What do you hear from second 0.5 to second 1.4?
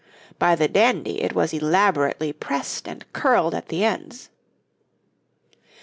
the dandy it